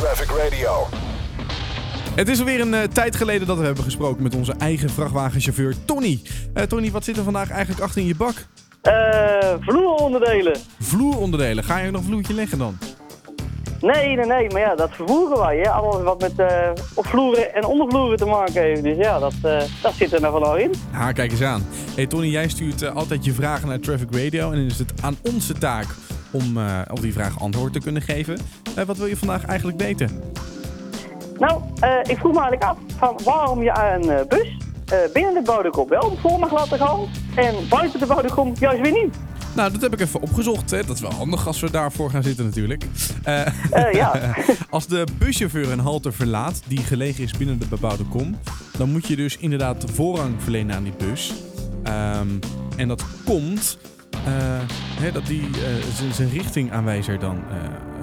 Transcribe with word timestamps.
Traffic 0.00 0.30
Radio. 0.30 0.86
Het 2.14 2.28
is 2.28 2.38
alweer 2.38 2.60
een 2.60 2.74
eh, 2.74 2.82
tijd 2.82 3.16
geleden 3.16 3.46
dat 3.46 3.58
we 3.58 3.64
hebben 3.64 3.84
gesproken 3.84 4.22
met 4.22 4.34
onze 4.34 4.54
eigen 4.58 4.90
vrachtwagenchauffeur 4.90 5.74
Tony. 5.84 6.20
Eh, 6.54 6.62
Tony, 6.62 6.90
wat 6.90 7.04
zit 7.04 7.16
er 7.16 7.22
vandaag 7.22 7.50
eigenlijk 7.50 7.80
achter 7.82 8.00
in 8.00 8.06
je 8.06 8.14
bak? 8.14 8.34
Eh, 8.82 9.54
vloeronderdelen. 9.60 10.56
Vloeronderdelen. 10.80 11.64
Ga 11.64 11.78
je 11.78 11.90
nog 11.90 12.00
een 12.00 12.06
vloertje 12.06 12.34
leggen 12.34 12.58
dan? 12.58 12.78
Nee, 13.80 14.16
nee, 14.16 14.26
nee, 14.26 14.50
maar 14.50 14.60
ja, 14.60 14.74
dat 14.74 14.90
vervoeren 14.92 15.38
wij. 15.38 15.58
Hè? 15.58 15.70
Alles 15.70 16.02
wat 16.02 16.20
met 16.20 16.38
eh 16.38 16.70
opvloeren 16.94 17.54
en 17.54 17.64
ondervloeren 17.64 18.16
te 18.16 18.26
maken 18.26 18.62
heeft. 18.62 18.82
Dus 18.82 18.96
ja, 18.96 19.18
dat, 19.18 19.34
eh, 19.42 19.62
dat 19.82 19.94
zit 19.94 20.12
er 20.12 20.20
nou 20.20 20.32
vanaf 20.32 20.56
in. 20.56 20.74
Ha, 20.90 21.12
kijk 21.12 21.30
eens 21.30 21.42
aan. 21.42 21.66
Hey 21.94 22.06
Tony, 22.06 22.26
jij 22.26 22.48
stuurt 22.48 22.94
altijd 22.94 23.24
je 23.24 23.32
vragen 23.32 23.68
naar 23.68 23.80
Traffic 23.80 24.08
Radio. 24.10 24.50
En 24.50 24.56
dan 24.56 24.66
is 24.66 24.78
het 24.78 24.92
aan 25.00 25.16
onze 25.22 25.52
taak 25.52 25.86
om 26.30 26.58
eh, 26.58 26.80
op 26.90 27.00
die 27.00 27.12
vraag 27.12 27.40
antwoord 27.40 27.72
te 27.72 27.80
kunnen 27.80 28.02
geven. 28.02 28.38
Eh, 28.76 28.84
wat 28.84 28.96
wil 28.96 29.06
je 29.06 29.16
vandaag 29.16 29.44
eigenlijk 29.44 29.80
weten? 29.80 30.22
Nou, 31.38 31.60
eh, 31.80 31.90
ik 32.02 32.18
vroeg 32.18 32.32
me 32.32 32.40
eigenlijk 32.40 32.62
af 32.62 32.76
van 32.96 33.20
waarom 33.24 33.62
je 33.62 33.98
een 34.00 34.28
bus 34.28 34.56
binnen 35.12 35.34
de 35.34 35.42
bodemkom 35.44 35.88
wel 35.88 36.16
voor 36.20 36.38
mag 36.38 36.52
laten 36.52 36.78
gaan 36.78 37.00
en 37.34 37.54
buiten 37.68 38.00
de 38.00 38.06
bodemkom 38.06 38.52
juist 38.58 38.80
weer 38.80 38.92
niet. 38.92 39.14
Nou, 39.54 39.72
dat 39.72 39.80
heb 39.80 39.92
ik 39.92 40.00
even 40.00 40.22
opgezocht. 40.22 40.70
Hè. 40.70 40.82
Dat 40.84 40.94
is 40.94 41.00
wel 41.00 41.12
handig 41.12 41.46
als 41.46 41.60
we 41.60 41.70
daarvoor 41.70 42.10
gaan 42.10 42.22
zitten 42.22 42.44
natuurlijk. 42.44 42.84
Ja. 43.92 44.34
als 44.70 44.86
de 44.86 45.06
buschauffeur 45.18 45.70
een 45.72 45.78
halte 45.78 46.12
verlaat 46.12 46.62
die 46.66 46.78
gelegen 46.78 47.24
is 47.24 47.36
binnen 47.36 47.58
de 47.58 47.66
bebouwde 47.66 48.04
kom, 48.04 48.38
dan 48.76 48.90
moet 48.90 49.06
je 49.06 49.16
dus 49.16 49.36
inderdaad 49.36 49.84
voorrang 49.92 50.42
verlenen 50.42 50.76
aan 50.76 50.82
die 50.82 50.94
bus. 50.98 51.32
Ehm, 51.82 52.28
en 52.76 52.88
dat 52.88 53.04
komt 53.24 53.78
hè, 55.00 55.12
dat 55.12 55.26
die 55.26 55.42
eh, 55.42 56.12
zijn- 56.12 56.30
richtingaanwijzer 56.30 57.18
dan 57.18 57.36
eh, 57.36 57.56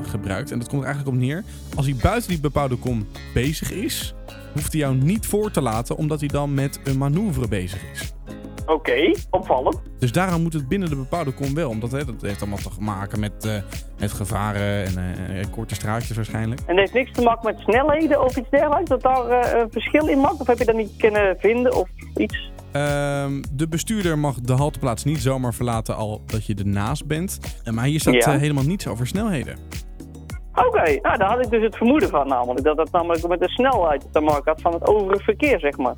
gebruikt. 0.10 0.52
En 0.52 0.60
dat 0.60 0.68
komt 0.68 0.82
er 0.82 0.88
eigenlijk 0.88 1.18
op 1.18 1.24
neer. 1.24 1.44
Als 1.76 1.86
hij 1.86 1.96
buiten 2.02 2.30
die 2.30 2.40
bebouwde 2.40 2.76
kom 2.76 3.08
bezig 3.34 3.72
is, 3.72 4.14
hoeft 4.54 4.72
hij 4.72 4.82
jou 4.82 4.96
niet 4.96 5.26
voor 5.26 5.52
te 5.52 5.62
laten, 5.62 5.96
omdat 5.98 6.20
hij 6.20 6.30
dan 6.30 6.54
met 6.54 6.80
een 6.84 6.98
manoeuvre 6.98 7.48
bezig 7.48 7.82
is. 7.94 8.14
Oké, 8.66 9.12
opvallend. 9.30 9.82
Dus 10.00 10.12
daarom 10.12 10.42
moet 10.42 10.54
het 10.54 10.68
binnen 10.68 10.90
de 10.90 10.96
bepaalde 10.96 11.32
kom 11.32 11.54
wel. 11.54 11.70
Omdat 11.70 11.92
hè, 11.92 12.06
dat 12.06 12.22
heeft 12.22 12.42
allemaal 12.42 12.58
te 12.58 12.70
maken 12.80 13.20
met, 13.20 13.46
eh, 13.46 13.54
met 14.00 14.12
gevaren 14.12 14.86
en 14.86 14.98
eh, 14.98 15.40
eh, 15.40 15.46
korte 15.52 15.76
straatjes 15.76 16.16
waarschijnlijk. 16.16 16.62
En 16.66 16.78
heeft 16.78 16.94
niks 16.94 17.12
te 17.12 17.22
maken 17.22 17.46
met 17.46 17.60
snelheden 17.60 18.24
of 18.24 18.38
iets 18.38 18.50
dergelijks, 18.50 18.90
dat 18.90 19.02
daar 19.02 19.30
eh, 19.30 19.60
een 19.62 19.72
verschil 19.72 20.08
in 20.08 20.20
maakt? 20.20 20.40
Of 20.40 20.48
heb 20.48 20.58
je 20.58 20.66
dat 20.66 20.76
niet 20.76 20.92
kunnen 20.98 21.36
vinden 21.40 21.76
of 21.76 21.90
iets? 22.16 22.52
Ehm, 22.78 23.42
de 23.54 23.68
bestuurder 23.68 24.20
mag 24.20 24.36
de 24.42 24.54
halteplaats 24.54 25.04
niet 25.04 25.22
zomaar 25.22 25.54
verlaten 25.54 25.96
al 25.96 26.22
dat 26.26 26.46
je 26.46 26.56
ernaast 26.56 27.06
bent. 27.08 27.40
Eh, 27.64 27.74
Maar 27.74 27.86
hier 27.86 28.00
staat 28.00 28.14
Ja. 28.14 28.34
eh, 28.34 28.40
helemaal 28.40 28.64
niets 28.64 28.88
over 28.88 29.08
snelheden. 29.08 29.58
Oké, 30.54 31.00
nou, 31.02 31.18
daar 31.18 31.30
had 31.30 31.46
ik 31.46 31.50
dus 31.52 31.64
het 31.64 31.76
vermoeden 31.76 32.10
van 32.10 32.28
namelijk. 32.28 32.66
Dat 32.66 32.78
dat 32.78 32.92
namelijk 32.92 33.28
met 33.28 33.40
de 33.40 33.50
snelheid 33.50 34.08
te 34.12 34.20
maken 34.20 34.52
had 34.52 34.62
van 34.62 34.74
het 34.74 34.88
overige 34.88 35.24
verkeer, 35.24 35.60
zeg 35.60 35.78
maar. 35.78 35.96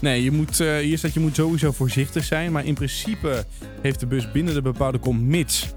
Nee, 0.00 0.22
je 0.22 0.30
moet, 0.30 0.60
eh, 0.60 0.76
hier 0.76 0.98
staat 0.98 1.14
je 1.14 1.20
moet 1.20 1.34
sowieso 1.34 1.72
voorzichtig 1.72 2.24
zijn. 2.24 2.52
Maar 2.52 2.64
in 2.64 2.74
principe 2.74 3.44
heeft 3.82 4.00
de 4.00 4.06
bus 4.06 4.32
binnen 4.32 4.54
de 4.54 4.62
bepaalde 4.62 4.98
kom, 4.98 5.26
mits 5.26 5.74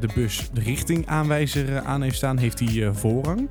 de 0.00 0.08
bus 0.14 0.50
de 0.52 0.60
richtingaanwijzer 0.60 1.80
aan 1.80 2.02
heeft 2.02 2.16
staan, 2.16 2.38
heeft 2.38 2.58
hij 2.58 2.92
voorrang. 2.92 3.48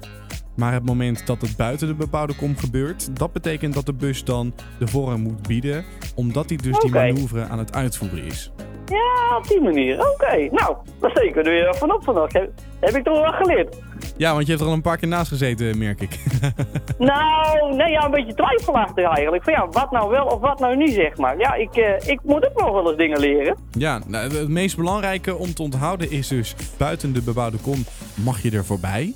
Maar 0.56 0.74
het 0.74 0.86
moment 0.86 1.28
dat 1.28 1.42
het 1.42 1.58
buiten 1.58 1.88
de 1.88 1.94
bepaalde 1.94 2.36
kom 2.36 2.58
gebeurt, 2.58 3.18
dat 3.20 3.34
betekent 3.34 3.74
dat 3.74 3.86
de 3.86 3.94
bus 3.94 4.24
dan 4.24 4.54
de 4.80 4.88
voorrang 4.88 5.24
moet 5.24 5.48
bieden. 5.48 5.86
Omdat 6.16 6.50
hij 6.50 6.58
dus 6.58 6.80
die 6.80 6.92
manoeuvre 6.92 7.44
aan 7.44 7.60
het 7.60 7.76
uitvoeren 7.76 8.24
is. 8.24 8.52
Ja, 8.86 9.38
op 9.38 9.48
die 9.48 9.62
manier. 9.62 10.10
Oké, 10.12 10.50
nou, 10.52 10.76
daar 11.00 11.12
steken 11.12 11.44
we 11.44 11.50
er 11.50 11.64
weer 11.64 11.76
van 11.76 11.94
op 11.94 12.04
vandaag. 12.04 12.34
Heb, 12.34 12.52
heb 12.80 12.96
ik 12.96 13.04
toch 13.04 13.22
wel 13.22 13.32
geleerd. 13.32 13.78
Ja, 14.18 14.34
want 14.34 14.44
je 14.44 14.50
hebt 14.50 14.64
er 14.64 14.70
al 14.70 14.74
een 14.74 14.82
paar 14.82 14.98
keer 14.98 15.08
naast 15.08 15.28
gezeten, 15.28 15.78
merk 15.78 16.02
ik. 16.02 16.20
Nou, 16.98 17.76
nee, 17.76 17.90
ja, 17.90 18.06
een 18.06 18.12
beetje 18.12 18.34
twijfelachtig 18.34 19.06
eigenlijk. 19.06 19.44
Van 19.44 19.54
ja, 19.54 19.68
wat 19.68 19.92
nou 19.92 20.10
wel 20.10 20.26
of 20.26 20.40
wat 20.40 20.60
nou 20.60 20.78
niet, 20.78 20.94
zeg 20.94 21.18
maar. 21.18 21.38
Ja, 21.38 21.54
ik, 21.54 21.76
eh, 21.76 22.08
ik 22.10 22.20
moet 22.24 22.46
ook 22.46 22.62
nog 22.62 22.72
wel 22.72 22.88
eens 22.88 22.98
dingen 22.98 23.20
leren. 23.20 23.58
Ja, 23.72 24.02
nou, 24.08 24.38
het 24.38 24.50
meest 24.50 24.76
belangrijke 24.76 25.36
om 25.36 25.54
te 25.54 25.62
onthouden 25.62 26.12
is 26.12 26.28
dus... 26.28 26.56
buiten 26.78 27.14
de 27.14 27.22
bebouwde 27.22 27.58
kom 27.58 27.84
mag 28.16 28.42
je 28.42 28.52
er 28.52 28.66
voorbij. 28.66 29.14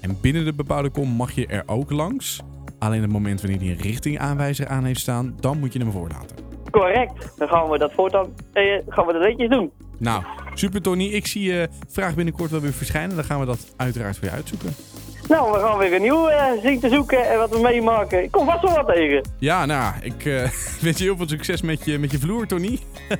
En 0.00 0.18
binnen 0.20 0.44
de 0.44 0.52
bebouwde 0.52 0.90
kom 0.90 1.08
mag 1.08 1.32
je 1.32 1.46
er 1.46 1.62
ook 1.66 1.90
langs. 1.90 2.40
Alleen 2.78 3.02
het 3.02 3.12
moment 3.12 3.40
wanneer 3.40 3.60
hij 3.60 3.68
een 3.68 3.80
richtingaanwijzer 3.80 4.68
aan 4.68 4.84
heeft 4.84 5.00
staan... 5.00 5.36
dan 5.40 5.58
moet 5.58 5.72
je 5.72 5.78
hem 5.78 5.90
voorlaten. 5.90 6.36
Correct. 6.70 7.32
Dan 7.36 7.48
gaan 7.48 7.70
we 7.70 7.78
dat 7.78 7.92
voortaan, 7.92 8.26
eh, 8.52 8.62
gaan 8.88 9.06
we 9.06 9.12
dat 9.12 9.22
netjes 9.22 9.48
doen. 9.48 9.70
Nou, 9.98 10.22
super 10.54 10.82
Tony. 10.82 11.04
Ik 11.04 11.26
zie 11.26 11.42
je 11.42 11.68
vraag 11.88 12.14
binnenkort 12.14 12.50
wel 12.50 12.60
weer 12.60 12.72
verschijnen. 12.72 13.16
Dan 13.16 13.24
gaan 13.24 13.40
we 13.40 13.46
dat 13.46 13.74
uiteraard 13.76 14.16
voor 14.16 14.28
je 14.28 14.34
uitzoeken. 14.34 14.74
Nou, 15.28 15.52
we 15.52 15.58
gaan 15.58 15.78
weer 15.78 15.94
een 15.94 16.02
nieuw 16.02 16.28
eh 16.28 16.62
zien 16.62 16.80
te 16.80 16.88
zoeken 16.88 17.30
en 17.30 17.38
wat 17.38 17.50
we 17.50 17.60
meemaken. 17.60 18.22
Ik 18.22 18.30
kom 18.30 18.46
vast 18.46 18.62
wel 18.62 18.74
wat 18.74 18.86
tegen. 18.86 19.22
Ja, 19.38 19.66
nou, 19.66 19.94
ik 20.00 20.24
eh, 20.24 20.34
wens 20.84 20.98
je 20.98 21.04
heel 21.04 21.16
veel 21.16 21.28
succes 21.28 21.62
met 21.62 21.84
je, 21.84 21.98
met 21.98 22.10
je 22.10 22.18
vloer, 22.18 22.46
Tony. 22.46 22.78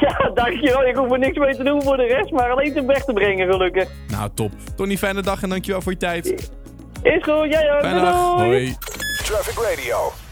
Ja, 0.00 0.30
dankjewel. 0.34 0.84
Ik 0.86 0.96
hoef 0.96 1.12
er 1.12 1.18
niks 1.18 1.38
mee 1.38 1.56
te 1.56 1.62
doen 1.62 1.82
voor 1.82 1.96
de 1.96 2.06
rest, 2.06 2.30
maar 2.30 2.50
alleen 2.50 2.72
te 2.72 2.84
weg 2.84 3.04
te 3.04 3.12
brengen, 3.12 3.52
gelukkig. 3.52 3.88
Nou, 4.08 4.30
top. 4.34 4.52
Tony, 4.76 4.96
fijne 4.96 5.22
dag 5.22 5.42
en 5.42 5.48
dankjewel 5.48 5.82
voor 5.82 5.92
je 5.92 5.98
tijd. 5.98 6.26
Is 7.02 7.22
goed, 7.22 7.52
jij 7.52 7.72
ook. 7.74 7.80
Fijne 7.80 8.00
dag. 8.00 8.36
Doei. 8.36 8.48
Hoi. 8.48 8.76
Traffic 9.24 9.62
Radio. 9.62 10.25